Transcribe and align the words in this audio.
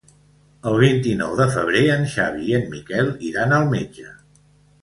El 0.69 0.77
vint-i-nou 0.83 1.35
de 1.41 1.47
febrer 1.57 1.83
en 1.97 2.09
Xavi 2.13 2.49
i 2.53 2.57
en 2.61 2.65
Miquel 2.75 3.15
iran 3.29 3.55
al 3.59 3.71
metge. 3.75 4.09